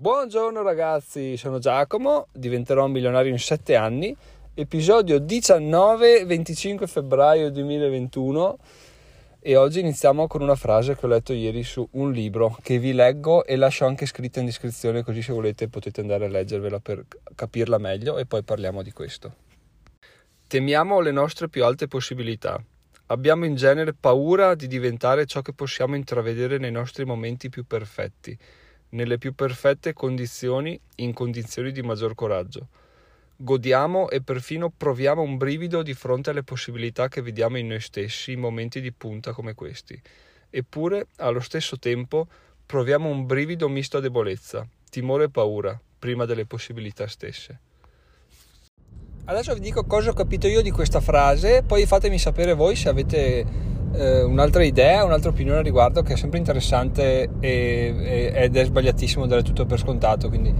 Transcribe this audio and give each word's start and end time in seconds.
Buongiorno 0.00 0.62
ragazzi, 0.62 1.36
sono 1.36 1.58
Giacomo, 1.58 2.28
diventerò 2.32 2.86
milionario 2.86 3.32
in 3.32 3.38
7 3.40 3.74
anni, 3.74 4.16
episodio 4.54 5.16
19-25 5.18 6.86
febbraio 6.86 7.50
2021 7.50 8.58
e 9.40 9.56
oggi 9.56 9.80
iniziamo 9.80 10.28
con 10.28 10.42
una 10.42 10.54
frase 10.54 10.94
che 10.94 11.04
ho 11.04 11.08
letto 11.08 11.32
ieri 11.32 11.64
su 11.64 11.84
un 11.94 12.12
libro 12.12 12.56
che 12.62 12.78
vi 12.78 12.92
leggo 12.92 13.44
e 13.44 13.56
lascio 13.56 13.86
anche 13.86 14.06
scritta 14.06 14.38
in 14.38 14.46
descrizione 14.46 15.02
così 15.02 15.20
se 15.20 15.32
volete 15.32 15.66
potete 15.66 16.00
andare 16.00 16.26
a 16.26 16.28
leggervela 16.28 16.78
per 16.78 17.04
capirla 17.34 17.78
meglio 17.78 18.18
e 18.18 18.24
poi 18.24 18.44
parliamo 18.44 18.84
di 18.84 18.92
questo. 18.92 19.34
Temiamo 20.46 21.00
le 21.00 21.10
nostre 21.10 21.48
più 21.48 21.64
alte 21.64 21.88
possibilità. 21.88 22.56
Abbiamo 23.06 23.46
in 23.46 23.56
genere 23.56 23.94
paura 23.94 24.54
di 24.54 24.68
diventare 24.68 25.26
ciò 25.26 25.42
che 25.42 25.52
possiamo 25.52 25.96
intravedere 25.96 26.58
nei 26.58 26.70
nostri 26.70 27.04
momenti 27.04 27.48
più 27.48 27.66
perfetti 27.66 28.38
nelle 28.90 29.18
più 29.18 29.34
perfette 29.34 29.92
condizioni, 29.92 30.78
in 30.96 31.12
condizioni 31.12 31.72
di 31.72 31.82
maggior 31.82 32.14
coraggio. 32.14 32.68
Godiamo 33.36 34.10
e 34.10 34.20
perfino 34.20 34.72
proviamo 34.76 35.22
un 35.22 35.36
brivido 35.36 35.82
di 35.82 35.94
fronte 35.94 36.30
alle 36.30 36.42
possibilità 36.42 37.08
che 37.08 37.22
vediamo 37.22 37.58
in 37.58 37.68
noi 37.68 37.80
stessi 37.80 38.32
in 38.32 38.40
momenti 38.40 38.80
di 38.80 38.92
punta 38.92 39.32
come 39.32 39.54
questi. 39.54 40.00
Eppure, 40.50 41.08
allo 41.16 41.40
stesso 41.40 41.78
tempo, 41.78 42.26
proviamo 42.66 43.08
un 43.08 43.26
brivido 43.26 43.68
misto 43.68 43.98
a 43.98 44.00
debolezza, 44.00 44.66
timore 44.90 45.24
e 45.24 45.30
paura, 45.30 45.80
prima 45.98 46.24
delle 46.24 46.46
possibilità 46.46 47.06
stesse. 47.06 47.60
Adesso 49.26 49.54
vi 49.54 49.60
dico 49.60 49.84
cosa 49.84 50.10
ho 50.10 50.14
capito 50.14 50.46
io 50.46 50.62
di 50.62 50.70
questa 50.70 51.00
frase, 51.00 51.62
poi 51.62 51.84
fatemi 51.86 52.18
sapere 52.18 52.54
voi 52.54 52.76
se 52.76 52.88
avete 52.88 53.46
eh, 53.92 54.22
un'altra 54.22 54.62
idea, 54.64 55.04
un'altra 55.04 55.30
opinione 55.30 55.58
a 55.58 55.62
riguardo 55.62 56.02
che 56.02 56.14
è 56.14 56.16
sempre 56.16 56.38
interessante 56.38 57.28
e, 57.40 57.94
e, 57.98 58.32
ed 58.34 58.56
è 58.56 58.64
sbagliatissimo 58.64 59.26
dare 59.26 59.42
tutto 59.42 59.66
per 59.66 59.78
scontato, 59.78 60.28
quindi 60.28 60.54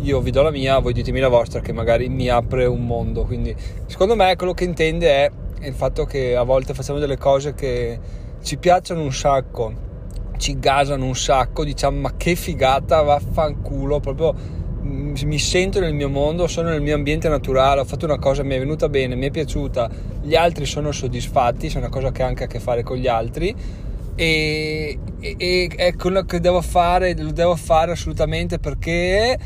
io 0.00 0.20
vi 0.20 0.30
do 0.30 0.42
la 0.42 0.50
mia, 0.50 0.78
voi 0.78 0.92
ditemi 0.92 1.20
la 1.20 1.28
vostra 1.28 1.60
che 1.60 1.72
magari 1.72 2.08
mi 2.08 2.28
apre 2.28 2.66
un 2.66 2.84
mondo, 2.84 3.24
quindi 3.24 3.54
secondo 3.86 4.14
me 4.14 4.36
quello 4.36 4.52
che 4.52 4.64
intende 4.64 5.08
è 5.08 5.30
il 5.60 5.74
fatto 5.74 6.04
che 6.04 6.36
a 6.36 6.42
volte 6.42 6.74
facciamo 6.74 6.98
delle 6.98 7.16
cose 7.16 7.54
che 7.54 7.98
ci 8.42 8.56
piacciono 8.58 9.02
un 9.02 9.12
sacco, 9.12 9.72
ci 10.36 10.58
gasano 10.58 11.04
un 11.04 11.16
sacco, 11.16 11.64
diciamo 11.64 12.00
ma 12.00 12.12
che 12.16 12.34
figata, 12.36 13.02
vaffanculo, 13.02 14.00
proprio 14.00 14.34
mi 14.86 15.38
sento 15.38 15.80
nel 15.80 15.94
mio 15.94 16.08
mondo, 16.08 16.46
sono 16.46 16.68
nel 16.68 16.82
mio 16.82 16.94
ambiente 16.94 17.28
naturale, 17.28 17.80
ho 17.80 17.84
fatto 17.84 18.04
una 18.04 18.18
cosa, 18.18 18.42
mi 18.42 18.54
è 18.54 18.58
venuta 18.58 18.88
bene, 18.88 19.14
mi 19.14 19.26
è 19.26 19.30
piaciuta, 19.30 19.90
gli 20.22 20.34
altri 20.34 20.66
sono 20.66 20.92
soddisfatti, 20.92 21.68
c'è 21.68 21.78
una 21.78 21.88
cosa 21.88 22.12
che 22.12 22.22
ha 22.22 22.26
anche 22.26 22.44
a 22.44 22.46
che 22.46 22.60
fare 22.60 22.82
con 22.82 22.96
gli 22.96 23.06
altri 23.08 23.54
e, 24.14 24.98
e, 25.20 25.36
e 25.38 25.70
è 25.76 25.94
quello 25.94 26.22
che 26.22 26.40
devo 26.40 26.60
fare, 26.60 27.16
lo 27.16 27.32
devo 27.32 27.56
fare 27.56 27.92
assolutamente 27.92 28.58
perché 28.58 29.38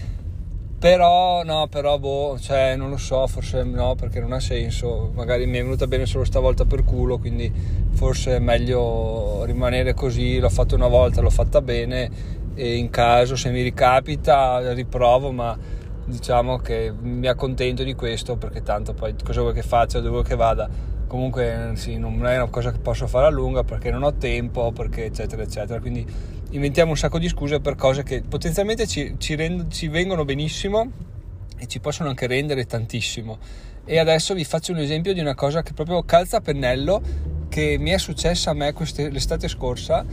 però 0.78 1.42
no, 1.42 1.66
però 1.68 1.98
boh, 1.98 2.38
cioè 2.38 2.74
non 2.74 2.88
lo 2.88 2.96
so, 2.96 3.26
forse 3.26 3.62
no 3.64 3.94
perché 3.96 4.18
non 4.18 4.32
ha 4.32 4.40
senso, 4.40 5.10
magari 5.14 5.44
mi 5.44 5.58
è 5.58 5.62
venuta 5.62 5.86
bene 5.86 6.06
solo 6.06 6.24
stavolta 6.24 6.64
per 6.64 6.84
culo, 6.84 7.18
quindi 7.18 7.52
forse 7.92 8.36
è 8.36 8.38
meglio 8.38 9.44
rimanere 9.44 9.92
così, 9.92 10.38
l'ho 10.38 10.48
fatto 10.48 10.76
una 10.76 10.88
volta, 10.88 11.20
l'ho 11.20 11.28
fatta 11.28 11.60
bene 11.60 12.10
e 12.60 12.76
in 12.76 12.90
caso 12.90 13.36
se 13.36 13.48
mi 13.48 13.62
ricapita 13.62 14.74
riprovo 14.74 15.32
ma 15.32 15.56
diciamo 16.04 16.58
che 16.58 16.92
mi 16.92 17.26
accontento 17.26 17.82
di 17.82 17.94
questo 17.94 18.36
perché 18.36 18.62
tanto 18.62 18.92
poi 18.92 19.14
cosa 19.24 19.40
vuoi 19.40 19.54
che 19.54 19.62
faccia 19.62 19.98
dove 20.00 20.10
vuoi 20.10 20.24
che 20.24 20.36
vada. 20.36 20.68
Comunque 21.06 21.72
sì, 21.76 21.96
non 21.96 22.26
è 22.26 22.36
una 22.36 22.50
cosa 22.50 22.70
che 22.70 22.78
posso 22.78 23.06
fare 23.06 23.26
a 23.26 23.30
lunga 23.30 23.64
perché 23.64 23.90
non 23.90 24.02
ho 24.02 24.12
tempo 24.12 24.72
perché 24.72 25.06
eccetera 25.06 25.42
eccetera. 25.42 25.80
Quindi 25.80 26.06
inventiamo 26.50 26.90
un 26.90 26.98
sacco 26.98 27.18
di 27.18 27.28
scuse 27.28 27.60
per 27.60 27.76
cose 27.76 28.02
che 28.02 28.20
potenzialmente 28.20 28.86
ci, 28.86 29.14
ci, 29.16 29.36
rend- 29.36 29.72
ci 29.72 29.88
vengono 29.88 30.26
benissimo 30.26 30.90
e 31.56 31.66
ci 31.66 31.80
possono 31.80 32.10
anche 32.10 32.26
rendere 32.26 32.66
tantissimo. 32.66 33.38
E 33.86 33.98
adesso 33.98 34.34
vi 34.34 34.44
faccio 34.44 34.72
un 34.72 34.78
esempio 34.80 35.14
di 35.14 35.20
una 35.20 35.34
cosa 35.34 35.62
che 35.62 35.72
proprio 35.72 36.02
calza 36.02 36.36
a 36.36 36.40
pennello 36.42 37.00
che 37.48 37.78
mi 37.80 37.90
è 37.90 37.98
successa 37.98 38.50
a 38.50 38.54
me 38.54 38.74
l'estate 38.76 39.48
scorsa 39.48 40.04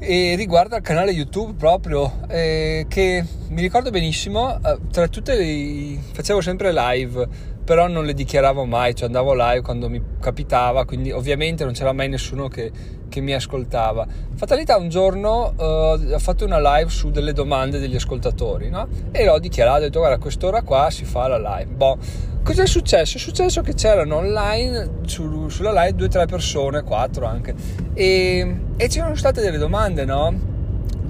e 0.00 0.34
riguarda 0.34 0.76
il 0.76 0.82
canale 0.82 1.10
YouTube 1.10 1.52
proprio 1.58 2.20
eh, 2.26 2.86
che 2.88 3.22
mi 3.48 3.60
ricordo 3.60 3.90
benissimo 3.90 4.56
eh, 4.56 4.78
tra 4.90 5.06
tutte 5.08 5.36
le 5.36 5.98
facevo 6.12 6.40
sempre 6.40 6.72
live 6.72 7.28
però 7.70 7.86
non 7.86 8.04
le 8.04 8.14
dichiaravo 8.14 8.64
mai 8.64 8.96
cioè 8.96 9.06
andavo 9.06 9.32
live 9.32 9.60
quando 9.60 9.88
mi 9.88 10.02
capitava 10.18 10.84
quindi 10.84 11.12
ovviamente 11.12 11.62
non 11.62 11.72
c'era 11.72 11.92
mai 11.92 12.08
nessuno 12.08 12.48
che, 12.48 12.72
che 13.08 13.20
mi 13.20 13.32
ascoltava 13.32 14.04
fatalità 14.34 14.76
un 14.76 14.88
giorno 14.88 15.54
eh, 15.56 16.14
ho 16.14 16.18
fatto 16.18 16.44
una 16.44 16.58
live 16.58 16.90
su 16.90 17.12
delle 17.12 17.32
domande 17.32 17.78
degli 17.78 17.94
ascoltatori 17.94 18.70
no? 18.70 18.88
e 19.12 19.24
l'ho 19.24 19.38
dichiarato 19.38 19.76
ho 19.76 19.82
detto 19.82 19.98
guarda 20.00 20.16
a 20.16 20.18
quest'ora 20.18 20.62
qua 20.62 20.90
si 20.90 21.04
fa 21.04 21.28
la 21.28 21.58
live 21.58 21.70
boh 21.72 21.98
Cosa 22.42 22.62
è 22.62 22.66
successo? 22.66 23.18
È 23.18 23.20
successo 23.20 23.60
che 23.60 23.74
c'erano 23.74 24.16
online 24.16 25.02
su, 25.04 25.50
sulla 25.50 25.72
live 25.72 25.94
due 25.94 26.06
o 26.06 26.08
tre 26.08 26.24
persone, 26.24 26.82
quattro 26.82 27.26
anche, 27.26 27.54
e, 27.92 28.56
e 28.78 28.88
c'erano 28.88 29.14
state 29.14 29.42
delle 29.42 29.58
domande, 29.58 30.06
no? 30.06 30.59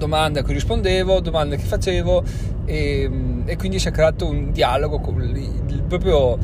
Domande 0.01 0.39
a 0.39 0.43
cui 0.43 0.53
rispondevo, 0.53 1.19
domande 1.19 1.57
che 1.57 1.63
facevo, 1.63 2.23
e, 2.65 3.07
e 3.45 3.55
quindi 3.55 3.77
si 3.77 3.87
è 3.87 3.91
creato 3.91 4.27
un 4.27 4.51
dialogo 4.51 4.99
con, 4.99 5.83
proprio 5.87 6.39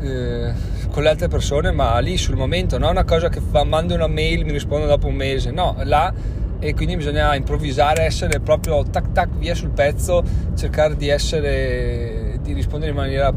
eh, 0.00 0.50
con 0.88 1.02
le 1.02 1.08
altre 1.10 1.28
persone, 1.28 1.70
ma 1.70 1.98
lì 1.98 2.16
sul 2.16 2.34
momento, 2.34 2.78
non 2.78 2.92
una 2.92 3.04
cosa 3.04 3.28
che 3.28 3.40
fa, 3.40 3.62
mando 3.62 3.94
una 3.94 4.06
mail, 4.06 4.46
mi 4.46 4.52
rispondo 4.52 4.86
dopo 4.86 5.06
un 5.08 5.16
mese, 5.16 5.50
no, 5.50 5.76
là 5.82 6.14
e 6.58 6.72
quindi 6.72 6.96
bisogna 6.96 7.34
improvvisare, 7.34 8.04
essere 8.04 8.40
proprio 8.40 8.82
tac 8.84 9.12
tac 9.12 9.36
via 9.36 9.54
sul 9.54 9.68
pezzo, 9.68 10.24
cercare 10.56 10.96
di 10.96 11.08
essere, 11.08 12.38
di 12.40 12.54
rispondere 12.54 12.92
in 12.92 12.96
maniera 12.96 13.30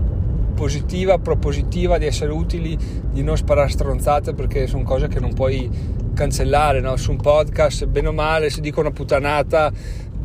positiva, 0.56 1.18
propositiva, 1.18 1.98
di 1.98 2.06
essere 2.06 2.32
utili, 2.32 2.78
di 3.12 3.22
non 3.22 3.36
sparare 3.36 3.68
stronzate 3.68 4.34
perché 4.34 4.66
sono 4.66 4.84
cose 4.84 5.10
che 5.10 5.20
non 5.20 5.34
puoi 5.34 5.70
cancellare, 6.18 6.82
no? 6.82 6.98
su 6.98 7.12
un 7.12 7.18
podcast 7.18 7.86
bene 7.86 8.08
o 8.08 8.12
male 8.12 8.50
se 8.50 8.60
dico 8.60 8.80
una 8.80 8.90
puttanata 8.90 9.72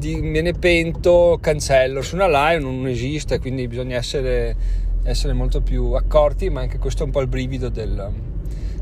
di, 0.03 0.21
me 0.21 0.41
ne 0.41 0.53
pento, 0.55 1.39
cancello, 1.41 2.01
su 2.01 2.17
una 2.17 2.27
live 2.27 2.63
non 2.63 2.89
esiste, 2.89 3.39
quindi 3.39 3.69
bisogna 3.69 3.97
essere, 3.97 4.57
essere 5.05 5.35
molto 5.35 5.61
più 5.61 5.93
accorti, 5.93 6.49
ma 6.49 6.63
anche 6.63 6.79
questo 6.79 7.03
è 7.03 7.07
un 7.07 7.13
po' 7.13 7.21
il 7.21 7.29
brivido 7.29 7.69
del, 7.69 8.11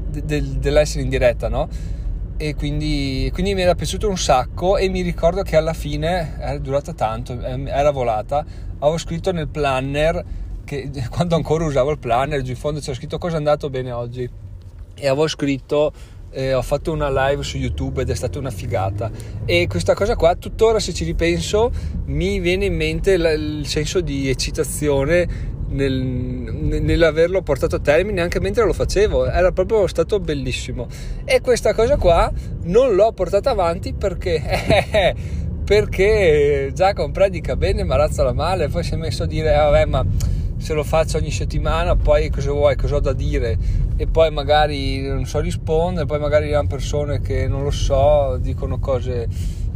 del, 0.08 0.44
dell'essere 0.44 1.02
in 1.02 1.10
diretta, 1.10 1.48
no? 1.48 1.68
E 2.38 2.54
quindi, 2.54 3.28
quindi, 3.34 3.52
mi 3.52 3.60
era 3.60 3.74
piaciuto 3.74 4.08
un 4.08 4.16
sacco 4.16 4.78
e 4.78 4.88
mi 4.88 5.02
ricordo 5.02 5.42
che 5.42 5.56
alla 5.56 5.74
fine 5.74 6.38
era 6.38 6.58
durata 6.58 6.94
tanto, 6.94 7.38
era 7.38 7.90
volata, 7.90 8.42
avevo 8.78 8.96
scritto 8.96 9.30
nel 9.30 9.48
planner 9.48 10.24
che 10.64 10.90
quando 11.10 11.34
ancora 11.34 11.64
usavo 11.64 11.90
il 11.90 11.98
planner 11.98 12.40
giù 12.40 12.52
in 12.52 12.56
fondo 12.56 12.80
c'era 12.80 12.94
scritto 12.94 13.18
cosa 13.18 13.34
è 13.34 13.38
andato 13.38 13.68
bene 13.68 13.90
oggi 13.92 14.22
e 14.94 15.06
avevo 15.06 15.26
scritto 15.26 15.92
eh, 16.30 16.54
ho 16.54 16.62
fatto 16.62 16.92
una 16.92 17.10
live 17.28 17.42
su 17.42 17.56
YouTube 17.56 18.02
ed 18.02 18.10
è 18.10 18.14
stata 18.14 18.38
una 18.38 18.50
figata. 18.50 19.10
E 19.44 19.66
questa 19.68 19.94
cosa 19.94 20.16
qua 20.16 20.34
tuttora 20.34 20.78
se 20.78 20.92
ci 20.92 21.04
ripenso 21.04 21.70
mi 22.06 22.38
viene 22.40 22.66
in 22.66 22.74
mente 22.74 23.16
l- 23.16 23.60
il 23.60 23.66
senso 23.66 24.00
di 24.00 24.28
eccitazione 24.28 25.58
nel, 25.70 25.92
nell'averlo 25.92 27.42
portato 27.42 27.76
a 27.76 27.80
termine 27.80 28.20
anche 28.20 28.40
mentre 28.40 28.64
lo 28.64 28.72
facevo. 28.72 29.26
Era 29.26 29.52
proprio 29.52 29.86
stato 29.86 30.20
bellissimo. 30.20 30.86
E 31.24 31.40
questa 31.40 31.74
cosa 31.74 31.96
qua 31.96 32.30
non 32.64 32.94
l'ho 32.94 33.12
portata 33.12 33.50
avanti 33.50 33.92
perché 33.94 35.14
perché 35.64 36.72
Giacomo 36.74 37.12
predica 37.12 37.54
bene 37.56 37.84
ma 37.84 37.96
razzola 37.96 38.32
male. 38.32 38.68
Poi 38.68 38.82
si 38.82 38.94
è 38.94 38.96
messo 38.96 39.24
a 39.24 39.26
dire 39.26 39.52
eh, 39.52 39.56
vabbè 39.56 39.84
ma 39.86 40.04
se 40.60 40.74
lo 40.74 40.84
faccio 40.84 41.16
ogni 41.16 41.30
settimana, 41.30 41.96
poi 41.96 42.28
cosa 42.28 42.52
vuoi, 42.52 42.76
cosa 42.76 42.96
ho 42.96 43.00
da 43.00 43.14
dire? 43.14 43.56
E 43.96 44.06
poi 44.06 44.30
magari 44.30 45.00
non 45.00 45.24
so 45.24 45.40
rispondere, 45.40 46.04
poi 46.04 46.18
magari 46.18 46.52
hanno 46.52 46.68
persone 46.68 47.20
che 47.20 47.48
non 47.48 47.62
lo 47.62 47.70
so, 47.70 48.36
dicono 48.38 48.78
cose 48.78 49.26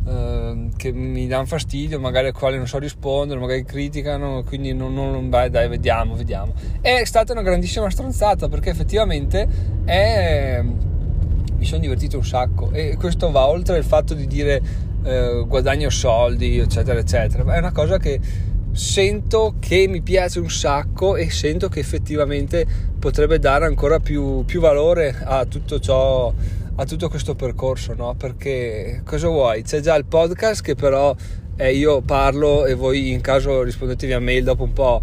eh, 0.06 0.68
che 0.76 0.92
mi 0.92 1.26
danno 1.26 1.46
fastidio, 1.46 1.98
magari 1.98 2.28
a 2.28 2.32
quali 2.32 2.58
non 2.58 2.66
so 2.66 2.78
rispondere, 2.78 3.40
magari 3.40 3.64
criticano, 3.64 4.42
quindi 4.46 4.74
non, 4.74 4.92
non 4.92 5.30
beh, 5.30 5.48
dai, 5.48 5.68
vediamo, 5.68 6.16
vediamo. 6.16 6.52
È 6.82 7.02
stata 7.04 7.32
una 7.32 7.42
grandissima 7.42 7.88
stronzata 7.88 8.48
perché 8.48 8.68
effettivamente 8.68 9.48
è, 9.84 10.62
mi 10.62 11.64
sono 11.64 11.80
divertito 11.80 12.18
un 12.18 12.26
sacco. 12.26 12.70
E 12.72 12.96
questo 12.98 13.30
va 13.30 13.46
oltre 13.46 13.78
il 13.78 13.84
fatto 13.84 14.12
di 14.12 14.26
dire 14.26 14.60
eh, 15.02 15.44
guadagno 15.46 15.88
soldi, 15.88 16.58
eccetera, 16.58 16.98
eccetera, 16.98 17.54
è 17.54 17.58
una 17.58 17.72
cosa 17.72 17.96
che 17.96 18.52
sento 18.74 19.54
che 19.60 19.86
mi 19.88 20.02
piace 20.02 20.40
un 20.40 20.50
sacco 20.50 21.16
e 21.16 21.30
sento 21.30 21.68
che 21.68 21.78
effettivamente 21.78 22.66
potrebbe 22.98 23.38
dare 23.38 23.66
ancora 23.66 24.00
più, 24.00 24.44
più 24.44 24.60
valore 24.60 25.16
a 25.22 25.44
tutto 25.44 25.78
ciò 25.78 26.32
a 26.76 26.84
tutto 26.84 27.08
questo 27.08 27.36
percorso 27.36 27.94
no? 27.94 28.16
perché 28.16 29.02
cosa 29.04 29.28
vuoi? 29.28 29.62
C'è 29.62 29.78
già 29.78 29.94
il 29.94 30.06
podcast 30.06 30.60
che 30.60 30.74
però 30.74 31.14
eh, 31.56 31.72
io 31.72 32.00
parlo 32.00 32.66
e 32.66 32.74
voi 32.74 33.12
in 33.12 33.20
caso 33.20 33.62
rispondete 33.62 34.08
via 34.08 34.18
mail 34.18 34.42
dopo 34.42 34.64
un 34.64 34.72
po' 34.72 35.02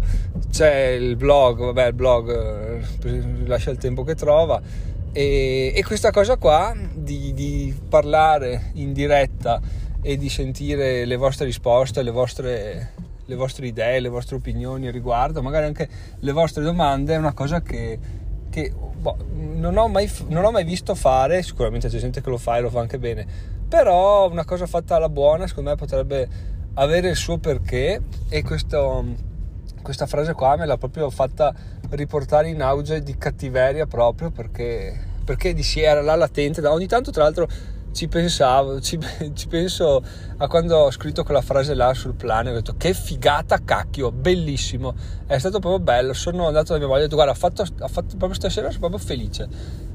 c'è 0.50 0.88
il 0.88 1.16
blog 1.16 1.60
vabbè 1.60 1.86
il 1.86 1.94
blog 1.94 2.80
eh, 3.04 3.22
lascia 3.46 3.70
il 3.70 3.78
tempo 3.78 4.04
che 4.04 4.14
trova. 4.14 4.60
E, 5.14 5.72
e 5.74 5.84
questa 5.84 6.10
cosa 6.10 6.36
qua 6.36 6.74
di, 6.94 7.32
di 7.34 7.74
parlare 7.88 8.70
in 8.74 8.92
diretta 8.92 9.60
e 10.02 10.16
di 10.16 10.28
sentire 10.28 11.04
le 11.04 11.16
vostre 11.16 11.46
risposte, 11.46 12.02
le 12.02 12.10
vostre, 12.10 12.92
le 13.24 13.34
vostre 13.34 13.66
idee, 13.66 14.00
le 14.00 14.08
vostre 14.08 14.36
opinioni 14.36 14.90
riguardo, 14.90 15.42
magari 15.42 15.66
anche 15.66 15.88
le 16.18 16.32
vostre 16.32 16.62
domande, 16.62 17.14
è 17.14 17.18
una 17.18 17.32
cosa 17.32 17.60
che, 17.60 17.98
che 18.50 18.72
boh, 18.72 19.16
non, 19.32 19.76
ho 19.76 19.88
mai, 19.88 20.10
non 20.28 20.44
ho 20.44 20.50
mai 20.50 20.64
visto 20.64 20.94
fare, 20.94 21.42
sicuramente 21.42 21.88
c'è 21.88 21.98
gente 21.98 22.20
che 22.20 22.30
lo 22.30 22.38
fa 22.38 22.56
e 22.56 22.60
lo 22.60 22.70
fa 22.70 22.80
anche 22.80 22.98
bene, 22.98 23.26
però 23.68 24.30
una 24.30 24.44
cosa 24.44 24.66
fatta 24.66 24.96
alla 24.96 25.08
buona 25.08 25.46
secondo 25.46 25.70
me 25.70 25.76
potrebbe 25.76 26.28
avere 26.74 27.08
il 27.10 27.16
suo 27.16 27.38
perché 27.38 28.00
e 28.28 28.42
questo, 28.42 29.04
questa 29.82 30.06
frase 30.06 30.32
qua 30.32 30.56
me 30.56 30.66
l'ha 30.66 30.78
proprio 30.78 31.10
fatta 31.10 31.54
riportare 31.90 32.48
in 32.48 32.62
auge 32.62 33.02
di 33.02 33.16
cattiveria 33.16 33.86
proprio 33.86 34.30
perché, 34.30 34.98
perché 35.24 35.52
di 35.54 35.62
sì 35.62 35.80
era 35.80 36.00
là 36.00 36.16
latente, 36.16 36.60
da 36.60 36.72
ogni 36.72 36.86
tanto 36.86 37.10
tra 37.10 37.22
l'altro 37.24 37.48
ci 37.92 38.08
pensavo, 38.08 38.80
ci, 38.80 38.98
ci, 39.34 39.46
penso 39.48 40.02
a 40.38 40.46
quando 40.48 40.76
ho 40.76 40.90
scritto 40.90 41.22
quella 41.22 41.42
frase 41.42 41.74
là 41.74 41.94
sul 41.94 42.14
plano, 42.14 42.50
ho 42.50 42.54
detto 42.54 42.74
che 42.76 42.94
figata 42.94 43.58
cacchio, 43.64 44.10
bellissimo, 44.10 44.94
è 45.26 45.38
stato 45.38 45.58
proprio 45.58 45.80
bello, 45.80 46.12
sono 46.12 46.46
andato 46.46 46.72
da 46.72 46.78
mia 46.78 46.88
moglie 46.88 47.02
e 47.02 47.04
ho 47.04 47.06
detto 47.06 47.16
guarda, 47.16 47.32
ho 47.32 47.36
fatto, 47.36 47.64
fatto 47.64 48.16
proprio 48.16 48.34
stasera, 48.34 48.68
sono 48.68 48.88
proprio 48.88 48.98
felice. 48.98 49.48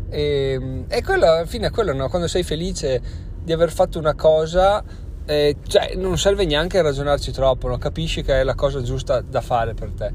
E, 0.09 0.85
e 0.88 1.03
quello, 1.03 1.25
alla 1.25 1.45
fine 1.45 1.67
è 1.67 1.69
quello, 1.71 1.94
no? 1.94 2.07
quando 2.07 2.27
sei 2.27 2.44
felice 2.44 3.01
di 3.44 3.51
aver 3.51 3.71
fatto 3.71 4.00
una 4.00 4.13
cosa, 4.13 4.83
eh, 5.25 5.57
cioè, 5.67 5.95
non 5.95 6.17
serve 6.17 6.45
neanche 6.45 6.81
ragionarci 6.81 7.31
troppo, 7.31 7.67
no? 7.67 7.77
capisci 7.77 8.23
che 8.23 8.39
è 8.39 8.43
la 8.43 8.55
cosa 8.55 8.81
giusta 8.81 9.21
da 9.21 9.41
fare 9.41 9.73
per 9.73 9.91
te. 9.91 10.11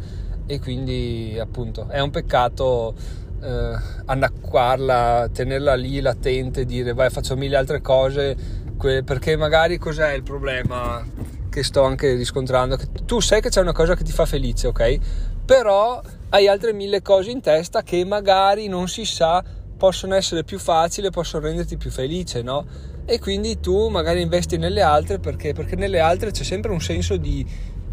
E 0.46 0.58
quindi 0.58 1.38
appunto 1.40 1.86
è 1.88 2.00
un 2.00 2.10
peccato 2.10 2.94
eh, 3.42 3.76
annacquarla, 4.06 5.28
tenerla 5.32 5.74
lì 5.74 6.00
latente, 6.00 6.64
dire 6.64 6.92
vai 6.92 7.10
faccio 7.10 7.36
mille 7.36 7.56
altre 7.56 7.80
cose, 7.80 8.36
perché 9.04 9.36
magari 9.36 9.78
cos'è 9.78 10.12
il 10.12 10.22
problema 10.22 11.04
che 11.50 11.62
sto 11.62 11.82
anche 11.82 12.14
riscontrando? 12.14 12.76
Che 12.76 12.86
tu 13.04 13.20
sai 13.20 13.40
che 13.40 13.50
c'è 13.50 13.60
una 13.60 13.72
cosa 13.72 13.94
che 13.94 14.04
ti 14.04 14.12
fa 14.12 14.24
felice, 14.24 14.68
ok? 14.68 14.98
Però 15.44 16.00
hai 16.30 16.48
altre 16.48 16.72
mille 16.72 17.02
cose 17.02 17.30
in 17.30 17.40
testa 17.40 17.82
che 17.82 18.04
magari 18.04 18.68
non 18.68 18.88
si 18.88 19.04
sa 19.04 19.44
possono 19.76 20.14
essere 20.14 20.44
più 20.44 20.58
facili, 20.58 21.10
possono 21.10 21.44
renderti 21.44 21.76
più 21.76 21.90
felice, 21.90 22.40
no? 22.40 22.64
E 23.04 23.18
quindi 23.18 23.58
tu 23.58 23.88
magari 23.88 24.20
investi 24.20 24.56
nelle 24.56 24.80
altre 24.80 25.18
perché, 25.18 25.52
perché 25.52 25.74
nelle 25.74 25.98
altre 25.98 26.30
c'è 26.30 26.44
sempre 26.44 26.70
un 26.70 26.80
senso 26.80 27.16
di, 27.16 27.44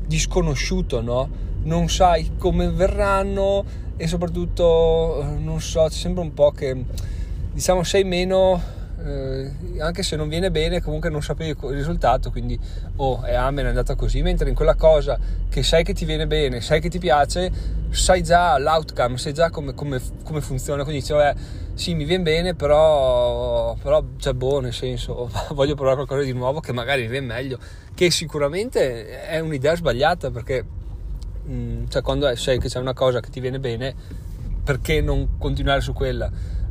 di 0.09 0.17
sconosciuto, 0.17 1.01
no? 1.01 1.29
Non 1.65 1.87
sai 1.87 2.31
come 2.35 2.67
verranno, 2.71 3.63
e 3.95 4.07
soprattutto 4.07 5.21
eh, 5.21 5.37
non 5.37 5.61
so, 5.61 5.83
c'è 5.83 5.91
sempre 5.91 6.23
un 6.23 6.33
po' 6.33 6.49
che 6.49 6.83
diciamo 7.53 7.83
sei 7.83 8.03
meno 8.03 8.59
eh, 9.05 9.51
anche 9.79 10.03
se 10.03 10.15
non 10.15 10.27
viene 10.27 10.51
bene 10.51 10.81
comunque 10.81 11.09
non 11.09 11.21
sapevi 11.21 11.51
il 11.51 11.75
risultato 11.75 12.31
quindi 12.31 12.59
oh 12.97 13.21
è 13.21 13.33
amen 13.33 13.65
è 13.65 13.69
andata 13.69 13.95
così 13.95 14.21
mentre 14.21 14.49
in 14.49 14.55
quella 14.55 14.75
cosa 14.75 15.17
che 15.49 15.63
sai 15.63 15.83
che 15.83 15.93
ti 15.93 16.05
viene 16.05 16.27
bene 16.27 16.61
sai 16.61 16.81
che 16.81 16.89
ti 16.89 16.99
piace 16.99 17.51
sai 17.89 18.23
già 18.23 18.57
l'outcome 18.57 19.17
sai 19.17 19.33
già 19.33 19.49
come, 19.49 19.73
come, 19.73 20.01
come 20.23 20.41
funziona 20.41 20.83
quindi 20.83 21.01
dici 21.01 21.13
sì 21.73 21.93
mi 21.95 22.03
viene 22.03 22.23
bene 22.23 22.55
però 22.55 23.75
però 23.81 24.03
c'è 24.17 24.33
boh 24.33 24.59
nel 24.59 24.73
senso 24.73 25.31
voglio 25.53 25.75
provare 25.75 25.95
qualcosa 25.95 26.23
di 26.23 26.33
nuovo 26.33 26.59
che 26.59 26.73
magari 26.73 27.03
mi 27.03 27.07
viene 27.07 27.27
meglio 27.27 27.57
che 27.93 28.11
sicuramente 28.11 29.21
è 29.21 29.39
un'idea 29.39 29.75
sbagliata 29.75 30.29
perché 30.29 30.65
Mm, 31.49 31.85
cioè 31.87 32.03
quando 32.03 32.33
sai 32.35 32.59
che 32.59 32.67
c'è 32.67 32.79
una 32.79 32.93
cosa 32.93 33.19
che 33.21 33.29
ti 33.29 33.39
viene 33.39 33.59
bene, 33.59 33.95
perché 34.63 35.01
non 35.01 35.37
continuare 35.39 35.81
su 35.81 35.93
quella? 35.93 36.29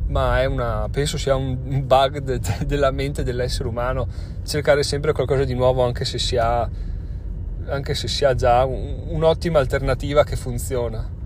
Ma 0.09 0.45
una, 0.47 0.87
penso 0.89 1.19
sia 1.19 1.35
un 1.35 1.85
bug 1.85 2.17
de, 2.17 2.39
de, 2.39 2.65
della 2.65 2.89
mente 2.89 3.21
dell'essere 3.21 3.69
umano 3.69 4.07
cercare 4.43 4.81
sempre 4.81 5.13
qualcosa 5.13 5.43
di 5.43 5.53
nuovo 5.53 5.83
anche 5.83 6.03
se 6.03 6.17
si 6.17 6.35
ha, 6.35 6.67
se 7.93 8.07
si 8.07 8.25
ha 8.25 8.33
già 8.33 8.65
un, 8.65 9.03
un'ottima 9.09 9.59
alternativa 9.59 10.23
che 10.23 10.35
funziona. 10.35 11.17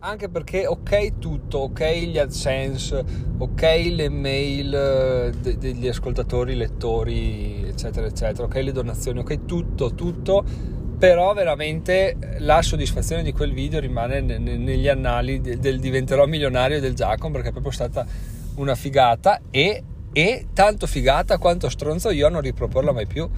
Anche 0.00 0.28
perché 0.28 0.64
ok 0.64 1.18
tutto, 1.18 1.58
ok 1.58 1.82
gli 2.04 2.18
AdSense, 2.18 3.04
ok 3.36 3.62
le 3.90 4.08
mail 4.08 4.72
eh, 4.72 5.32
de- 5.40 5.58
degli 5.58 5.88
ascoltatori, 5.88 6.54
lettori, 6.54 7.64
eccetera, 7.66 8.06
eccetera, 8.06 8.44
ok 8.44 8.54
le 8.54 8.70
donazioni, 8.70 9.18
ok 9.18 9.44
tutto, 9.44 9.92
tutto 9.94 10.44
però 10.98 11.32
veramente 11.32 12.16
la 12.38 12.60
soddisfazione 12.60 13.22
di 13.22 13.32
quel 13.32 13.52
video 13.52 13.78
rimane 13.78 14.20
ne, 14.20 14.38
ne, 14.38 14.56
negli 14.56 14.88
annali 14.88 15.40
del, 15.40 15.58
del, 15.58 15.78
diventerò 15.78 16.26
milionario 16.26 16.80
del 16.80 16.94
Giacomo 16.94 17.32
perché 17.32 17.48
è 17.48 17.52
proprio 17.52 17.72
stata 17.72 18.04
una 18.56 18.74
figata 18.74 19.40
e, 19.50 19.82
e 20.12 20.46
tanto 20.52 20.86
figata 20.86 21.38
quanto 21.38 21.68
stronzo 21.68 22.10
io 22.10 22.26
a 22.26 22.30
non 22.30 22.40
riproporla 22.40 22.92
mai 22.92 23.06
più 23.06 23.28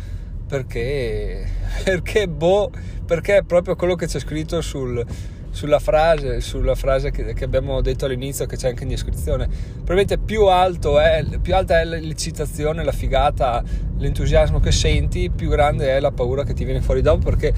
perché 0.47 1.47
perché 1.85 2.29
boh 2.29 2.71
perché 3.05 3.39
è 3.39 3.43
proprio 3.43 3.77
quello 3.77 3.95
che 3.95 4.07
c'è 4.07 4.19
scritto 4.19 4.63
sul 4.63 5.05
sulla 5.51 5.79
frase, 5.79 6.41
sulla 6.41 6.75
frase 6.75 7.11
che, 7.11 7.35
che, 7.35 7.45
abbiamo 7.45 7.81
detto 7.81 8.07
all'inizio, 8.07 8.47
che 8.47 8.57
c'è 8.57 8.69
anche 8.69 8.85
in 8.85 8.89
descrizione. 8.89 9.47
Probabilmente 9.47 10.19
più, 10.19 10.47
è, 10.47 11.25
più 11.41 11.55
alta 11.55 11.81
è 11.81 11.85
l'eccitazione, 11.85 12.85
la 12.85 12.93
figata, 12.93 13.63
l'entusiasmo 13.99 14.61
che 14.61 14.73
senti, 14.73 15.31
più 15.31 15.49
grande 15.49 15.97
è 15.97 16.01
la 16.01 16.13
paura 16.13 16.45
che 16.45 16.55
ti 16.55 16.65
viene 16.65 16.81
fuori 16.81 17.03
dopo 17.03 17.25
perché 17.25 17.53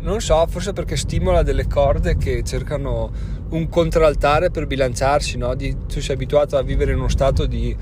non 0.00 0.20
so, 0.20 0.46
forse 0.46 0.72
perché 0.72 0.96
stimola 0.96 1.42
delle 1.42 1.66
corde 1.66 2.16
che 2.16 2.42
cercano 2.44 3.10
un 3.50 3.68
contraltare 3.68 4.50
per 4.50 4.66
bilanciarsi, 4.66 5.38
no? 5.38 5.54
Di, 5.54 5.74
tu 5.86 6.00
sei 6.00 6.14
abituato 6.14 6.56
a 6.56 6.62
vivere 6.62 6.92
in 6.92 6.98
uno 6.98 7.08
stato 7.08 7.46
di, 7.46 7.74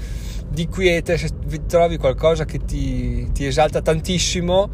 di 0.49 0.69
quiete, 0.69 1.17
se 1.17 1.31
trovi 1.67 1.97
qualcosa 1.97 2.45
che 2.45 2.59
ti, 2.59 3.31
ti 3.33 3.45
esalta 3.45 3.83
tantissimo, 3.83 4.71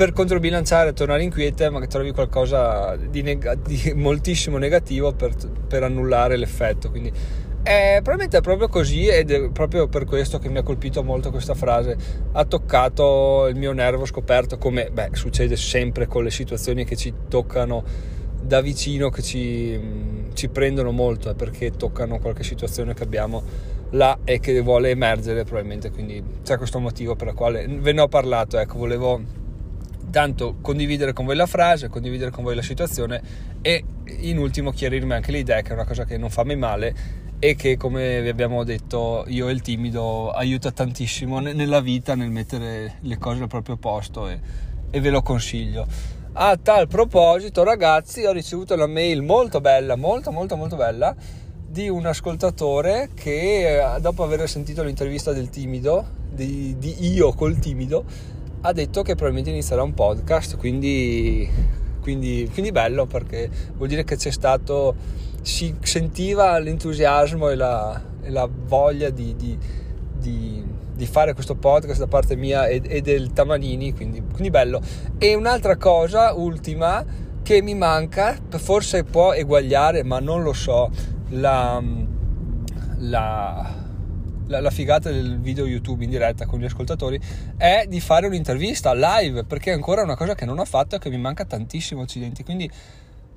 per 0.00 0.14
controbilanciare, 0.14 0.94
tornare 0.94 1.22
inquiete, 1.22 1.68
ma 1.68 1.78
che 1.78 1.86
trovi 1.86 2.12
qualcosa 2.12 2.96
di, 2.96 3.20
neg- 3.20 3.60
di 3.60 3.92
moltissimo 3.94 4.56
negativo 4.56 5.12
per, 5.12 5.34
per, 5.68 5.82
annullare 5.82 6.38
l'effetto. 6.38 6.88
Quindi 6.88 7.12
è, 7.62 7.96
probabilmente 7.96 8.38
è 8.38 8.40
proprio 8.40 8.68
così 8.68 9.08
ed 9.08 9.30
è 9.30 9.50
proprio 9.50 9.88
per 9.88 10.06
questo 10.06 10.38
che 10.38 10.48
mi 10.48 10.56
ha 10.56 10.62
colpito 10.62 11.02
molto 11.02 11.30
questa 11.30 11.52
frase. 11.52 11.98
Ha 12.32 12.46
toccato 12.46 13.46
il 13.48 13.56
mio 13.56 13.72
nervo 13.72 14.06
scoperto, 14.06 14.56
come 14.56 14.88
beh, 14.90 15.10
succede 15.12 15.54
sempre 15.56 16.06
con 16.06 16.24
le 16.24 16.30
situazioni 16.30 16.86
che 16.86 16.96
ci 16.96 17.12
toccano 17.28 17.84
da 18.40 18.62
vicino, 18.62 19.10
che 19.10 19.20
ci, 19.20 19.78
ci 20.32 20.48
prendono 20.48 20.92
molto, 20.92 21.28
eh, 21.28 21.34
perché 21.34 21.72
toccano 21.72 22.20
qualche 22.20 22.42
situazione 22.42 22.94
che 22.94 23.02
abbiamo 23.02 23.42
là 23.90 24.20
e 24.24 24.40
che 24.40 24.58
vuole 24.62 24.88
emergere 24.88 25.44
probabilmente. 25.44 25.90
Quindi 25.90 26.24
c'è 26.42 26.56
questo 26.56 26.78
motivo 26.78 27.16
per 27.16 27.28
il 27.28 27.34
quale 27.34 27.66
ve 27.68 27.92
ne 27.92 28.00
ho 28.00 28.08
parlato. 28.08 28.56
Ecco, 28.56 28.78
volevo 28.78 29.39
tanto 30.10 30.56
condividere 30.60 31.12
con 31.12 31.24
voi 31.24 31.36
la 31.36 31.46
frase, 31.46 31.88
condividere 31.88 32.30
con 32.30 32.44
voi 32.44 32.54
la 32.54 32.62
situazione 32.62 33.20
e 33.62 33.84
in 34.20 34.38
ultimo 34.38 34.70
chiarirmi 34.70 35.12
anche 35.12 35.32
l'idea 35.32 35.62
che 35.62 35.70
è 35.70 35.72
una 35.72 35.84
cosa 35.84 36.04
che 36.04 36.18
non 36.18 36.30
fa 36.30 36.44
mai 36.44 36.56
male 36.56 36.94
e 37.38 37.54
che 37.54 37.76
come 37.76 38.20
vi 38.20 38.28
abbiamo 38.28 38.64
detto 38.64 39.24
io 39.28 39.48
e 39.48 39.52
il 39.52 39.62
timido 39.62 40.30
aiuta 40.30 40.70
tantissimo 40.70 41.38
nella 41.38 41.80
vita 41.80 42.14
nel 42.14 42.30
mettere 42.30 42.96
le 43.00 43.16
cose 43.16 43.42
al 43.42 43.48
proprio 43.48 43.76
posto 43.76 44.28
e, 44.28 44.38
e 44.90 45.00
ve 45.00 45.10
lo 45.10 45.22
consiglio. 45.22 45.86
A 46.32 46.56
tal 46.56 46.86
proposito 46.86 47.64
ragazzi 47.64 48.24
ho 48.24 48.32
ricevuto 48.32 48.74
una 48.74 48.86
mail 48.86 49.22
molto 49.22 49.60
bella, 49.60 49.96
molto 49.96 50.30
molto 50.30 50.56
molto 50.56 50.76
bella 50.76 51.14
di 51.66 51.88
un 51.88 52.04
ascoltatore 52.04 53.10
che 53.14 53.80
dopo 54.00 54.22
aver 54.22 54.48
sentito 54.48 54.82
l'intervista 54.82 55.32
del 55.32 55.50
timido, 55.50 56.04
di, 56.30 56.76
di 56.78 57.12
io 57.12 57.32
col 57.32 57.58
timido, 57.58 58.04
ha 58.62 58.72
detto 58.72 59.02
che 59.02 59.14
probabilmente 59.14 59.50
inizierà 59.50 59.82
un 59.82 59.94
podcast, 59.94 60.56
quindi, 60.56 61.48
quindi, 62.00 62.48
quindi 62.52 62.72
bello 62.72 63.06
perché 63.06 63.48
vuol 63.74 63.88
dire 63.88 64.04
che 64.04 64.16
c'è 64.16 64.30
stato, 64.30 64.94
si 65.40 65.74
sentiva 65.80 66.58
l'entusiasmo 66.58 67.48
e 67.48 67.54
la, 67.54 68.00
e 68.22 68.30
la 68.30 68.48
voglia 68.50 69.08
di, 69.08 69.34
di, 69.34 69.58
di, 70.18 70.64
di, 70.94 71.06
fare 71.06 71.32
questo 71.32 71.54
podcast 71.54 72.00
da 72.00 72.06
parte 72.06 72.36
mia 72.36 72.66
e, 72.66 72.82
e 72.84 73.00
del 73.00 73.32
Tamanini, 73.32 73.94
quindi, 73.94 74.22
quindi 74.30 74.50
bello. 74.50 74.82
E 75.16 75.34
un'altra 75.34 75.76
cosa, 75.76 76.34
ultima, 76.34 77.02
che 77.42 77.62
mi 77.62 77.74
manca, 77.74 78.36
forse 78.50 79.04
può 79.04 79.32
eguagliare, 79.32 80.02
ma 80.04 80.18
non 80.20 80.42
lo 80.42 80.52
so, 80.52 80.90
la, 81.30 81.82
la 82.98 83.79
la, 84.50 84.60
la, 84.60 84.70
figata 84.70 85.10
del 85.10 85.38
video 85.38 85.64
YouTube 85.64 86.04
in 86.04 86.10
diretta 86.10 86.44
con 86.44 86.58
gli 86.58 86.64
ascoltatori 86.64 87.18
è 87.56 87.86
di 87.88 88.00
fare 88.00 88.26
un'intervista 88.26 88.92
live, 88.92 89.44
perché 89.44 89.70
è 89.70 89.74
ancora 89.74 90.02
una 90.02 90.16
cosa 90.16 90.34
che 90.34 90.44
non 90.44 90.58
ho 90.58 90.64
fatto 90.64 90.96
e 90.96 90.98
che 90.98 91.08
mi 91.08 91.18
manca 91.18 91.44
tantissimo 91.44 92.02
accidenti. 92.02 92.42
Quindi 92.42 92.68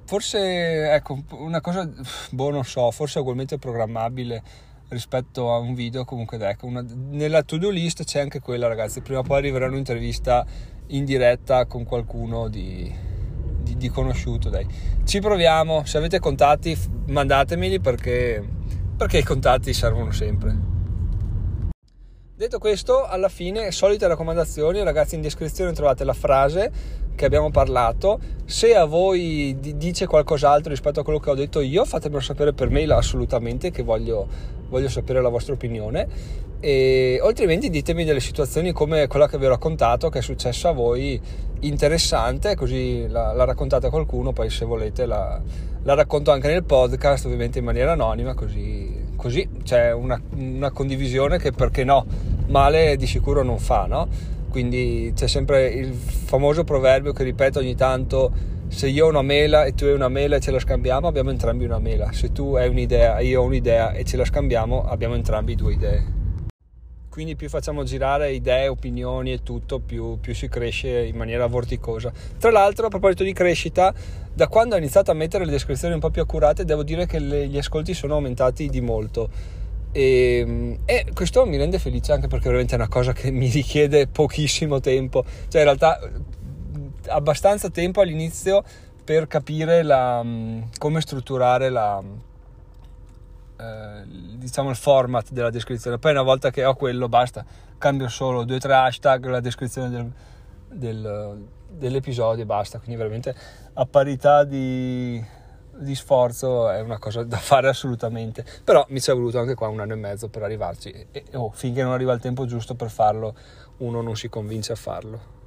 forse 0.06 0.92
ecco 0.92 1.24
una 1.32 1.62
cosa, 1.62 1.88
boh, 2.32 2.50
non 2.50 2.66
so, 2.66 2.90
forse 2.92 3.20
ugualmente 3.20 3.60
programmabile 3.60 4.44
rispetto 4.90 5.54
a 5.54 5.60
un 5.60 5.76
video. 5.76 6.04
Comunque, 6.04 6.38
ecco, 6.40 6.66
una, 6.66 6.84
nella 7.12 7.44
to-do 7.44 7.70
list 7.70 8.04
c'è 8.04 8.20
anche 8.20 8.40
quella, 8.40 8.68
ragazzi. 8.68 9.02
Prima 9.02 9.20
o 9.20 9.24
poi 9.24 9.38
arriverà 9.38 9.68
un'intervista 9.68 10.44
in 10.88 11.06
diretta 11.06 11.66
con 11.68 11.84
qualcuno 11.84 12.48
di, 12.48 12.92
di, 13.62 13.78
di 13.78 13.90
conosciuto. 13.90 14.50
Dai. 14.50 14.66
Ci 15.04 15.20
proviamo. 15.20 15.86
Se 15.86 15.98
avete 15.98 16.20
contatti, 16.20 16.76
mandatemeli 17.06 17.80
perché, 17.80 18.44
perché 18.98 19.20
i 19.20 19.24
contatti 19.24 19.74
servono 19.74 20.12
sempre. 20.12 20.73
Detto 22.36 22.58
questo, 22.58 23.06
alla 23.06 23.30
fine, 23.30 23.70
solite 23.70 24.08
raccomandazioni, 24.08 24.82
ragazzi, 24.82 25.14
in 25.14 25.22
descrizione 25.22 25.72
trovate 25.72 26.04
la 26.04 26.14
frase 26.14 26.72
che 27.14 27.26
abbiamo 27.26 27.52
parlato. 27.52 28.20
Se 28.46 28.74
a 28.76 28.86
voi 28.86 29.56
dice 29.60 30.08
qualcos'altro 30.08 30.72
rispetto 30.72 31.00
a 31.00 31.04
quello 31.04 31.20
che 31.20 31.30
ho 31.30 31.36
detto 31.36 31.60
io, 31.60 31.86
fatemelo 31.86 32.20
sapere 32.20 32.52
per 32.52 32.72
mail 32.72 32.92
assolutamente, 32.94 33.70
che 33.70 33.84
voglio, 33.84 34.28
voglio 34.68 34.90
sapere 34.90 35.22
la 35.22 35.30
vostra 35.30 35.54
opinione. 35.54 36.08
E 36.60 37.20
altrimenti 37.24 37.70
ditemi 37.70 38.04
delle 38.04 38.20
situazioni 38.20 38.72
come 38.72 39.06
quella 39.06 39.28
che 39.28 39.38
vi 39.38 39.46
ho 39.46 39.50
raccontato, 39.50 40.10
che 40.10 40.18
è 40.18 40.22
successa 40.24 40.70
a 40.70 40.72
voi, 40.72 41.22
interessante, 41.60 42.56
così 42.56 43.08
la, 43.10 43.32
la 43.34 43.44
raccontate 43.44 43.86
a 43.86 43.90
qualcuno, 43.92 44.34
poi 44.34 44.50
se 44.50 44.66
volete 44.66 45.06
la, 45.06 45.40
la 45.84 45.94
racconto 45.94 46.32
anche 46.32 46.48
nel 46.48 46.64
podcast, 46.64 47.26
ovviamente 47.26 47.60
in 47.60 47.66
maniera 47.66 47.92
anonima, 47.92 48.34
così 48.34 49.03
così 49.24 49.48
c'è 49.64 49.94
una, 49.94 50.20
una, 50.36 50.72
condivisione 50.72 51.38
che 51.40 51.54
perché 51.54 51.86
no, 51.86 52.06
male 52.48 52.98
di 52.98 53.08
sicuro 53.08 53.42
non 53.42 53.58
fa, 53.58 53.86
no? 53.86 54.06
Quindi 54.50 55.14
c'è 55.16 55.28
sempre 55.28 55.68
il 55.68 55.94
famoso 55.94 56.66
proverbio 56.66 57.14
che 57.14 57.24
ripeto 57.24 57.60
ogni 57.60 57.74
tanto, 57.74 58.34
se 58.68 58.90
io 58.90 59.06
ho 59.06 59.10
una 59.10 59.22
mela 59.22 59.64
e 59.64 59.76
tu 59.76 59.86
hai 59.86 59.94
una 59.94 60.10
mela 60.10 60.36
e 60.36 60.42
ce 60.42 60.52
la 60.52 60.60
scambiamo, 60.60 61.08
abbiamo 61.08 61.30
entrambi 61.30 61.64
una 61.64 61.80
mela. 61.80 62.12
Se 62.12 62.34
tu 62.34 62.56
hai 62.56 62.68
un'idea 62.68 63.18
e 63.18 63.28
io 63.28 63.42
ho 63.42 63.46
un'idea 63.46 63.94
e 63.94 64.04
ce 64.04 64.18
la 64.18 64.26
scambiamo, 64.26 64.84
abbiamo 64.84 65.16
entrambi 65.16 65.56
due 65.56 65.72
idee 65.72 66.13
quindi 67.14 67.36
più 67.36 67.48
facciamo 67.48 67.84
girare 67.84 68.32
idee, 68.32 68.68
opinioni 68.70 69.34
e 69.34 69.44
tutto, 69.44 69.78
più, 69.78 70.20
più, 70.20 70.34
si 70.34 70.50
cresce 70.50 71.04
in 71.04 71.16
maniera 71.16 71.46
vorticosa. 71.46 72.12
Tra 72.40 72.50
l'altro, 72.50 72.88
a 72.88 72.90
proposito 72.90 73.22
di 73.22 73.34
crescita, 73.34 73.94
da 74.34 74.48
quando 74.48 74.74
ho 74.74 74.80
iniziato 74.80 75.12
a 75.12 75.14
mettere 75.14 75.46
le 75.46 75.52
descrizioni 75.52 75.94
un 75.94 76.00
po' 76.00 76.10
più 76.10 76.24
accurate, 76.24 76.66
devo 76.66 76.82
dire 76.82 77.06
che 77.06 77.20
le, 77.20 77.48
gli 77.48 77.58
ascolti 77.60 77.94
sono 77.94 78.16
aumentati 78.16 78.68
di 78.68 78.82
molto. 78.82 79.30
E, 79.92 80.38
ehm, 80.40 80.80
e, 80.86 81.06
questo 81.14 81.46
mi 81.46 81.58
rende 81.58 81.78
felice 81.78 82.14
anche 82.14 82.26
perché 82.26 82.46
veramente 82.46 82.74
è 82.74 82.78
una 82.80 82.88
cosa 82.88 83.14
che 83.14 83.30
mi 83.30 83.48
richiede 83.48 84.08
pochissimo 84.08 84.80
tempo, 84.80 85.24
cioè 85.50 85.62
in 85.62 85.68
realtà 85.68 86.00
abbastanza 87.10 87.70
tempo 87.70 88.02
all'inizio 88.02 88.64
per 89.04 89.28
capire 89.28 89.84
la, 89.84 90.26
come 90.80 91.00
strutturare 91.00 91.70
la 91.70 92.02
eh, 93.58 94.04
diciamo 94.38 94.70
il 94.70 94.76
format 94.76 95.32
della 95.32 95.50
descrizione. 95.50 96.00
Poi 96.00 96.12
una 96.12 96.22
volta 96.22 96.50
che 96.50 96.66
ho 96.66 96.76
quello 96.76 97.08
basta, 97.08 97.46
cambio 97.78 98.08
solo 98.08 98.44
due 98.44 98.58
o 98.58 98.60
tre 98.60 98.74
hashtag, 98.74 99.26
la 99.26 99.40
descrizione 99.40 99.90
del, 99.90 100.12
del, 100.70 101.48
dell'episodio 101.70 102.44
e 102.44 102.46
basta. 102.46 102.80
Quindi 102.80 102.96
veramente 102.96 103.36
a 103.74 103.86
parità 103.86 104.44
di, 104.44 105.24
di, 105.78 105.96
sforzo 105.96 106.70
è 106.70 106.82
una 106.82 107.00
cosa 107.00 107.24
da 107.24 107.38
fare 107.38 107.68
assolutamente. 107.70 108.46
Però 108.64 108.86
mi 108.90 109.00
ci 109.00 109.12
è 109.12 109.14
voluto 109.14 109.40
anche 109.40 109.56
qua 109.56 109.68
un 109.68 109.80
anno 109.80 109.94
e 109.94 109.98
mezzo 109.98 110.30
per 110.30 110.44
arrivarci 110.44 110.92
e, 110.92 111.08
e 111.12 111.26
oh, 111.34 111.52
finché 111.52 111.84
non 111.84 111.94
arriva 111.94 112.14
il 112.14 112.20
tempo 112.20 112.46
giusto 112.46 112.76
per 112.76 112.90
farlo 112.90 113.36
uno 113.78 114.02
non 114.02 114.16
si 114.16 114.30
convince 114.30 114.72
a 114.74 114.76
farlo. 114.76 115.42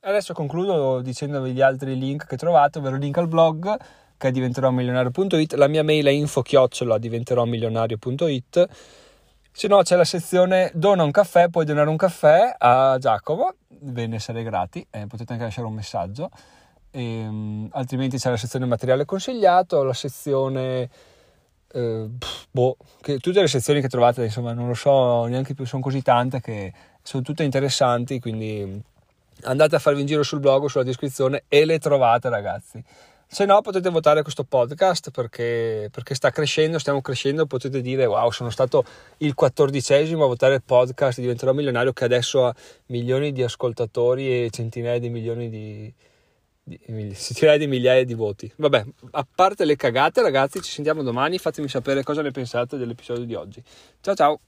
Adesso 0.00 0.32
concludo 0.32 1.00
dicendovi 1.00 1.52
gli 1.52 1.60
altri 1.60 1.98
link 1.98 2.26
che 2.26 2.36
trovate, 2.36 2.78
ovvero 2.78 2.96
link 2.96 3.16
al 3.18 3.28
blog 3.28 3.76
che 4.18 4.28
è 4.28 4.30
diventeròmilionario.it, 4.32 5.54
la 5.54 5.68
mia 5.68 5.84
mail 5.84 6.04
è 6.06 6.10
info 6.10 6.42
chiocciola 6.42 6.98
diventeròmilionario.it, 6.98 8.68
se 9.50 9.68
no 9.68 9.82
c'è 9.82 9.96
la 9.96 10.04
sezione 10.04 10.70
dona 10.74 11.04
un 11.04 11.10
caffè, 11.10 11.48
puoi 11.48 11.64
donare 11.64 11.88
un 11.88 11.96
caffè 11.96 12.54
a 12.58 12.96
Giacomo, 12.98 13.54
ve 13.68 14.06
ne 14.06 14.18
sarei 14.18 14.42
grati, 14.42 14.86
eh, 14.90 15.06
potete 15.06 15.32
anche 15.32 15.44
lasciare 15.44 15.66
un 15.66 15.74
messaggio, 15.74 16.30
e, 16.90 17.26
um, 17.26 17.68
altrimenti 17.72 18.18
c'è 18.18 18.30
la 18.30 18.36
sezione 18.36 18.66
materiale 18.66 19.04
consigliato, 19.04 19.82
la 19.82 19.94
sezione... 19.94 20.90
Eh, 21.70 22.08
boh, 22.50 22.76
che, 23.00 23.18
tutte 23.18 23.40
le 23.40 23.46
sezioni 23.46 23.80
che 23.80 23.88
trovate, 23.88 24.24
insomma, 24.24 24.52
non 24.52 24.68
lo 24.68 24.74
so 24.74 25.26
neanche 25.26 25.54
più, 25.54 25.64
sono 25.66 25.82
così 25.82 26.02
tante 26.02 26.40
che 26.40 26.72
sono 27.02 27.22
tutte 27.22 27.42
interessanti, 27.42 28.18
quindi 28.20 28.82
andate 29.42 29.76
a 29.76 29.78
farvi 29.78 30.00
un 30.00 30.06
giro 30.06 30.22
sul 30.22 30.40
blog, 30.40 30.66
sulla 30.66 30.84
descrizione 30.84 31.44
e 31.48 31.64
le 31.64 31.78
trovate, 31.78 32.28
ragazzi. 32.28 32.82
Se 33.30 33.44
no 33.44 33.60
potete 33.60 33.90
votare 33.90 34.22
questo 34.22 34.42
podcast 34.42 35.10
perché, 35.10 35.90
perché, 35.92 36.14
sta 36.14 36.30
crescendo, 36.30 36.78
stiamo 36.78 37.02
crescendo, 37.02 37.44
potete 37.44 37.82
dire 37.82 38.06
wow 38.06 38.30
sono 38.30 38.48
stato 38.48 38.84
il 39.18 39.34
quattordicesimo 39.34 40.24
a 40.24 40.26
votare 40.26 40.54
il 40.54 40.62
podcast 40.64 41.20
Diventerò 41.20 41.52
Milionario 41.52 41.92
che 41.92 42.04
adesso 42.04 42.46
ha 42.46 42.54
milioni 42.86 43.32
di 43.32 43.42
ascoltatori 43.42 44.44
e 44.44 44.50
centinaia 44.50 44.98
di 44.98 45.10
milioni 45.10 45.50
di, 45.50 45.92
centinaia 47.14 47.58
di 47.58 47.66
migliaia 47.66 48.04
di 48.04 48.14
voti. 48.14 48.50
Vabbè, 48.56 48.84
a 49.10 49.26
parte 49.34 49.66
le 49.66 49.76
cagate 49.76 50.22
ragazzi 50.22 50.62
ci 50.62 50.70
sentiamo 50.70 51.02
domani, 51.02 51.36
fatemi 51.36 51.68
sapere 51.68 52.02
cosa 52.02 52.22
ne 52.22 52.30
pensate 52.30 52.78
dell'episodio 52.78 53.24
di 53.24 53.34
oggi. 53.34 53.62
Ciao 54.00 54.14
ciao! 54.14 54.40